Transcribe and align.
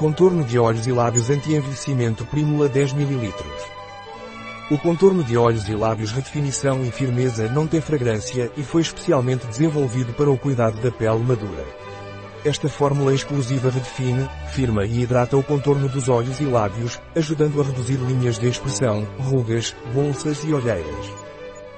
Contorno 0.00 0.42
de 0.42 0.58
olhos 0.58 0.86
e 0.86 0.92
lábios 0.92 1.28
anti-envelhecimento 1.28 2.24
Primula 2.24 2.70
10 2.70 2.94
ml. 2.94 3.34
O 4.70 4.78
contorno 4.78 5.22
de 5.22 5.36
olhos 5.36 5.68
e 5.68 5.74
lábios 5.74 6.10
redefinição 6.10 6.82
e 6.82 6.90
firmeza 6.90 7.50
não 7.50 7.66
tem 7.66 7.82
fragrância 7.82 8.50
e 8.56 8.62
foi 8.62 8.80
especialmente 8.80 9.46
desenvolvido 9.46 10.14
para 10.14 10.30
o 10.30 10.38
cuidado 10.38 10.80
da 10.80 10.90
pele 10.90 11.18
madura. 11.18 11.66
Esta 12.46 12.66
fórmula 12.66 13.12
exclusiva 13.12 13.68
redefine, 13.68 14.26
firma 14.52 14.86
e 14.86 15.02
hidrata 15.02 15.36
o 15.36 15.42
contorno 15.42 15.86
dos 15.86 16.08
olhos 16.08 16.40
e 16.40 16.44
lábios, 16.44 16.98
ajudando 17.14 17.60
a 17.60 17.64
reduzir 17.64 17.98
linhas 17.98 18.38
de 18.38 18.48
expressão, 18.48 19.06
rugas, 19.18 19.76
bolsas 19.92 20.42
e 20.44 20.54
olheiras. 20.54 21.12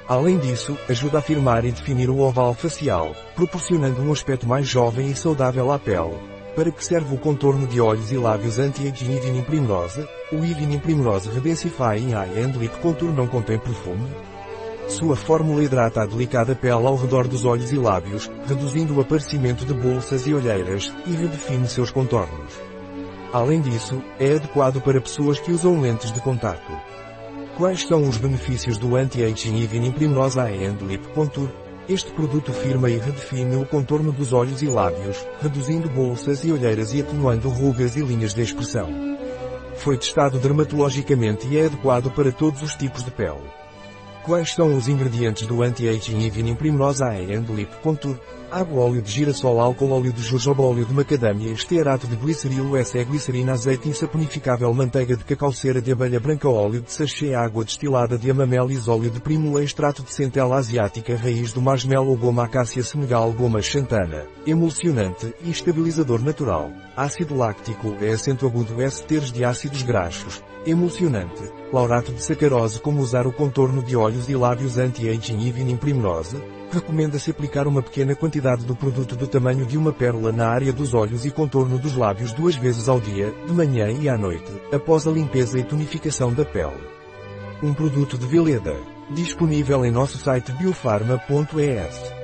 Além 0.06 0.38
disso, 0.38 0.78
ajuda 0.88 1.18
a 1.18 1.22
firmar 1.22 1.64
e 1.64 1.72
definir 1.72 2.08
o 2.08 2.20
oval 2.20 2.54
facial, 2.54 3.16
proporcionando 3.34 4.00
um 4.00 4.12
aspecto 4.12 4.46
mais 4.46 4.68
jovem 4.68 5.10
e 5.10 5.16
saudável 5.16 5.72
à 5.72 5.78
pele. 5.80 6.31
Para 6.54 6.70
que 6.70 6.84
serve 6.84 7.14
o 7.14 7.18
contorno 7.18 7.66
de 7.66 7.80
olhos 7.80 8.12
e 8.12 8.16
lábios 8.18 8.58
anti-aging 8.58 9.16
Evening 9.16 9.42
Primrose? 9.42 10.06
O 10.30 10.36
Evening 10.36 10.78
Primrose 10.80 11.30
Redensifying 11.30 12.10
Eye 12.10 12.42
and 12.42 12.58
Lip 12.58 12.78
Contour 12.80 13.10
não 13.10 13.26
contém 13.26 13.58
perfume? 13.58 14.06
Sua 14.86 15.16
fórmula 15.16 15.64
hidrata 15.64 16.02
a 16.02 16.06
delicada 16.06 16.54
pele 16.54 16.86
ao 16.86 16.96
redor 16.96 17.26
dos 17.26 17.46
olhos 17.46 17.72
e 17.72 17.76
lábios, 17.76 18.30
reduzindo 18.46 18.94
o 18.94 19.00
aparecimento 19.00 19.64
de 19.64 19.72
bolsas 19.72 20.26
e 20.26 20.34
olheiras, 20.34 20.92
e 21.06 21.12
redefine 21.12 21.66
seus 21.66 21.90
contornos. 21.90 22.52
Além 23.32 23.62
disso, 23.62 24.02
é 24.20 24.34
adequado 24.34 24.82
para 24.82 25.00
pessoas 25.00 25.40
que 25.40 25.52
usam 25.52 25.80
lentes 25.80 26.12
de 26.12 26.20
contato. 26.20 26.70
Quais 27.56 27.86
são 27.86 28.06
os 28.06 28.18
benefícios 28.18 28.76
do 28.76 28.94
Anti-Aging 28.94 29.62
Evening 29.62 29.92
Primrose 29.92 30.38
Eye 30.38 30.66
and 30.66 30.84
Lip 30.86 31.08
Contour? 31.14 31.61
Este 31.88 32.12
produto 32.12 32.52
firma 32.52 32.88
e 32.88 32.96
redefine 32.96 33.56
o 33.56 33.66
contorno 33.66 34.12
dos 34.12 34.32
olhos 34.32 34.62
e 34.62 34.66
lábios, 34.66 35.26
reduzindo 35.40 35.90
bolsas 35.90 36.44
e 36.44 36.52
olheiras 36.52 36.94
e 36.94 37.00
atenuando 37.00 37.48
rugas 37.48 37.96
e 37.96 38.00
linhas 38.00 38.32
de 38.32 38.40
expressão. 38.40 38.88
Foi 39.76 39.98
testado 39.98 40.38
dermatologicamente 40.38 41.48
e 41.48 41.58
é 41.58 41.66
adequado 41.66 42.08
para 42.12 42.30
todos 42.30 42.62
os 42.62 42.76
tipos 42.76 43.02
de 43.02 43.10
pele. 43.10 43.42
Quais 44.22 44.54
são 44.54 44.76
os 44.76 44.86
ingredientes 44.86 45.44
do 45.44 45.60
Anti-Aging 45.60 46.24
Evening 46.24 46.54
Primrose 46.54 47.02
Eye 47.02 47.34
and 47.34 47.52
Lip 47.52 47.74
Contour? 47.82 48.16
Água, 48.52 48.84
óleo 48.84 49.00
de 49.00 49.10
girassol, 49.10 49.58
álcool, 49.58 49.92
óleo 49.92 50.12
de 50.12 50.20
jojoba, 50.20 50.62
óleo 50.62 50.84
de 50.84 50.92
macadâmia, 50.92 51.50
estearato 51.50 52.06
de 52.06 52.16
gliceril, 52.16 52.76
S 52.76 53.02
glicerina, 53.02 53.52
azeite 53.52 53.88
insaponificável, 53.88 54.74
manteiga 54.74 55.16
de 55.16 55.24
cacau, 55.24 55.50
cera 55.50 55.80
de 55.80 55.90
abelha 55.90 56.20
branca, 56.20 56.46
óleo 56.46 56.82
de 56.82 56.92
sachê, 56.92 57.32
água 57.32 57.64
destilada 57.64 58.18
de 58.18 58.30
amamelis, 58.30 58.88
óleo 58.88 59.08
de 59.08 59.20
prímula, 59.20 59.64
extrato 59.64 60.02
de 60.02 60.12
centela 60.12 60.58
asiática, 60.58 61.16
raiz 61.16 61.50
do 61.54 61.62
marshmallow, 61.62 62.14
goma 62.14 62.44
acácia 62.44 62.82
senegal, 62.82 63.32
goma 63.32 63.62
xantana, 63.62 64.26
emulsionante 64.46 65.34
e 65.42 65.50
estabilizador 65.50 66.20
natural. 66.22 66.70
Ácido 66.94 67.34
láctico 67.34 67.96
é 68.02 68.12
acento 68.12 68.46
agudo 68.46 68.82
ésteres 68.82 69.32
de 69.32 69.46
ácidos 69.46 69.82
graxos, 69.82 70.44
emulsionante, 70.66 71.42
laurato 71.72 72.12
de 72.12 72.22
sacarose 72.22 72.78
como 72.78 73.00
usar 73.00 73.26
o 73.26 73.32
contorno 73.32 73.82
de 73.82 73.96
olhos 73.96 74.28
e 74.28 74.36
lábios 74.36 74.78
anti-aging 74.78 75.48
Evening 75.48 75.78
Primrose, 75.78 76.36
recomenda-se 76.72 77.30
aplicar 77.30 77.66
uma 77.66 77.82
pequena 77.82 78.14
quantidade 78.14 78.64
do 78.64 78.74
produto 78.74 79.14
do 79.14 79.26
tamanho 79.26 79.66
de 79.66 79.76
uma 79.76 79.92
pérola 79.92 80.32
na 80.32 80.48
área 80.48 80.72
dos 80.72 80.94
olhos 80.94 81.24
e 81.24 81.30
contorno 81.30 81.78
dos 81.78 81.96
lábios 81.96 82.32
duas 82.32 82.56
vezes 82.56 82.88
ao 82.88 83.00
dia, 83.00 83.32
de 83.46 83.52
manhã 83.52 83.90
e 83.90 84.08
à 84.08 84.16
noite, 84.16 84.50
após 84.72 85.06
a 85.06 85.10
limpeza 85.10 85.58
e 85.58 85.62
tonificação 85.62 86.32
da 86.32 86.44
pele. 86.44 86.80
Um 87.62 87.72
produto 87.74 88.18
de 88.18 88.26
Veleda, 88.26 88.76
disponível 89.10 89.84
em 89.84 89.90
nosso 89.90 90.18
site 90.18 90.52
biofarma.es. 90.52 92.21